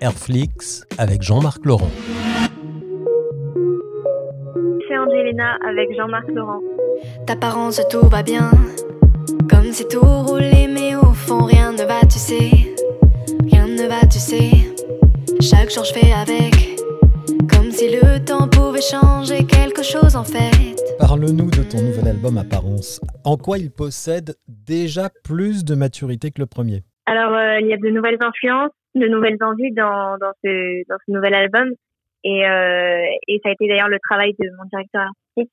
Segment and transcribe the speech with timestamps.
[0.00, 1.90] Airflix avec Jean-Marc Laurent.
[4.88, 6.60] C'est Angelina avec Jean-Marc Laurent.
[7.26, 8.50] T'apparence tout va bien,
[9.48, 12.50] comme si tout roulait, mais au fond rien ne va, tu sais.
[13.50, 14.50] Rien ne va, tu sais.
[15.40, 16.80] Chaque jour je fais avec,
[17.48, 20.76] comme si le temps pouvait changer quelque chose en fait.
[20.98, 23.00] Parle-nous de ton nouvel album Apparence.
[23.24, 26.84] En quoi il possède déjà plus de maturité que le premier?
[27.10, 30.96] Alors, euh, il y a de nouvelles influences, de nouvelles envies dans, dans, ce, dans
[31.04, 31.70] ce nouvel album.
[32.22, 35.52] Et, euh, et ça a été d'ailleurs le travail de mon directeur artistique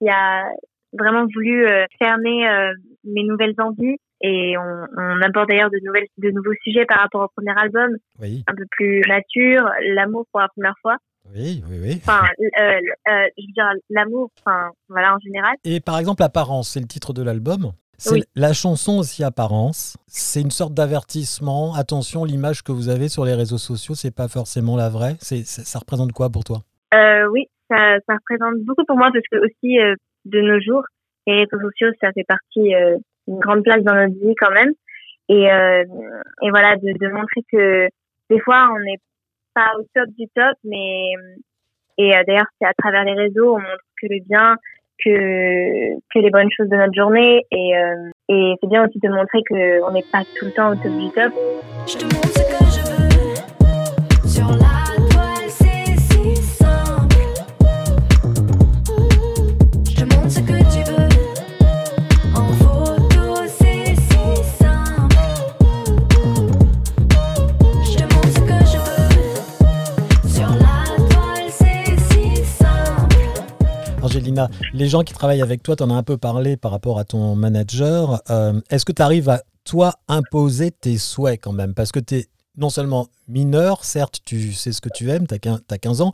[0.00, 0.44] qui a
[0.92, 2.72] vraiment voulu euh, cerner euh,
[3.04, 3.96] mes nouvelles envies.
[4.22, 7.96] Et on, on aborde d'ailleurs de, nouvelles, de nouveaux sujets par rapport au premier album,
[8.20, 10.96] Oui, un peu plus mature, l'amour pour la première fois.
[11.36, 12.02] oui, oui, oui.
[12.04, 15.54] Enfin, euh, euh, je veux dire l'amour, enfin, voilà, en général.
[15.64, 17.70] Et par exemple, Apparence, c'est le titre de l'album.
[17.98, 18.22] C'est Oui.
[18.36, 19.96] la chanson aussi Apparence.
[20.06, 21.74] C'est une sorte d'avertissement.
[21.74, 25.16] Attention, l'image que vous avez sur les réseaux sociaux, c'est pas forcément la vraie.
[25.20, 26.58] C'est, ça, ça représente quoi pour toi?
[26.94, 29.94] Euh, oui, ça, ça représente beaucoup pour moi parce que aussi euh,
[30.26, 30.82] de nos jours,
[31.26, 32.96] les réseaux sociaux, ça fait partie euh,
[33.26, 34.72] d'une grande place dans notre vie quand même.
[35.28, 35.84] Et, euh,
[36.42, 37.88] et voilà, de, de montrer que
[38.30, 39.00] des fois, on n'est
[39.54, 41.10] pas au top du top, mais
[41.98, 44.56] et d'ailleurs, c'est à travers les réseaux, on montre que le bien,
[45.04, 49.08] que que les bonnes choses de notre journée, et euh, et c'est bien aussi de
[49.08, 52.67] montrer que on n'est pas tout le temps au top du top.
[74.72, 77.04] Les gens qui travaillent avec toi, tu en as un peu parlé par rapport à
[77.04, 78.20] ton manager.
[78.30, 81.74] Euh, Est-ce que tu arrives à, toi, imposer tes souhaits quand même?
[81.74, 82.24] Parce que tu es
[82.56, 86.12] non seulement mineur, certes, tu sais ce que tu aimes, tu as, 15 ans,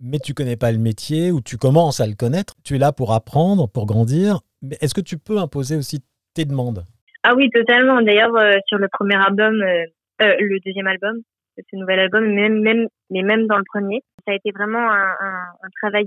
[0.00, 2.54] mais tu connais pas le métier ou tu commences à le connaître.
[2.64, 4.40] Tu es là pour apprendre, pour grandir.
[4.62, 6.00] Mais est-ce que tu peux imposer aussi
[6.34, 6.84] tes demandes?
[7.22, 8.00] Ah oui, totalement.
[8.02, 9.84] D'ailleurs, euh, sur le premier album, euh,
[10.18, 11.16] le deuxième album,
[11.56, 15.68] ce nouvel album, même, même, mais même dans le premier, ça a été vraiment un
[15.80, 16.06] travail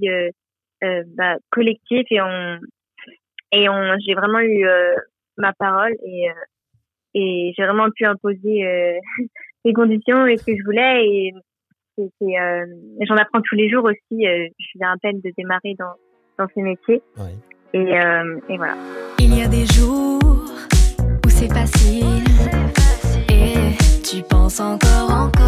[0.83, 2.59] euh, bah, collectif et on
[3.51, 4.93] et on j'ai vraiment eu euh,
[5.37, 6.33] ma parole et euh,
[7.13, 8.93] et j'ai vraiment pu imposer euh,
[9.65, 11.33] les conditions et ce que je voulais et
[12.21, 12.65] euh,
[13.07, 14.27] j'en apprends tous les jours aussi.
[14.27, 15.93] euh, je viens à peine de démarrer dans
[16.37, 17.31] dans ce métier Oui.
[17.73, 18.75] et euh, et voilà.
[19.19, 20.21] Il y a des jours
[21.25, 22.23] où c'est facile
[23.29, 23.73] et
[24.03, 25.46] tu penses encore, encore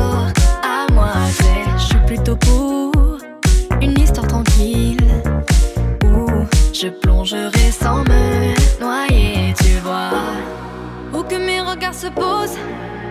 [7.50, 10.12] plongerai sans me noyer, tu vois.
[11.14, 12.58] Où que mes regards se posent,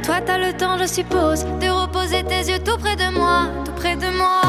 [0.03, 3.72] toi t'as le temps, je suppose, de reposer tes yeux tout près de moi, tout
[3.72, 4.41] près de moi.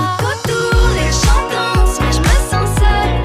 [0.43, 3.23] Tout les gens dansent, mais je me sens seule.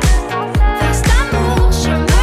[1.70, 2.14] Je.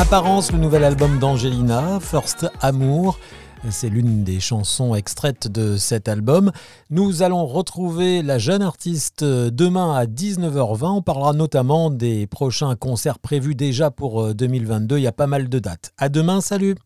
[0.00, 3.18] Apparence, le nouvel album d'Angelina, First Amour.
[3.70, 6.52] C'est l'une des chansons extraites de cet album.
[6.90, 10.86] Nous allons retrouver la jeune artiste demain à 19h20.
[10.86, 14.98] On parlera notamment des prochains concerts prévus déjà pour euh, 2022.
[14.98, 15.92] Il y a pas mal de dates.
[15.98, 16.76] À demain, salut